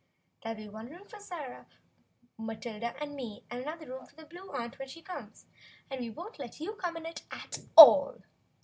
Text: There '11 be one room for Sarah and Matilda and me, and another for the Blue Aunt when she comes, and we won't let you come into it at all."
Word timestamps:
There 0.41 0.53
'11 0.53 0.63
be 0.65 0.73
one 0.73 0.89
room 0.89 1.07
for 1.07 1.19
Sarah 1.19 1.67
and 2.35 2.47
Matilda 2.47 2.95
and 2.99 3.15
me, 3.15 3.43
and 3.51 3.61
another 3.61 3.85
for 4.03 4.15
the 4.15 4.25
Blue 4.25 4.49
Aunt 4.51 4.79
when 4.79 4.87
she 4.87 5.03
comes, 5.03 5.45
and 5.91 6.01
we 6.01 6.09
won't 6.09 6.39
let 6.39 6.59
you 6.59 6.73
come 6.73 6.97
into 6.97 7.11
it 7.11 7.21
at 7.29 7.59
all." 7.75 8.15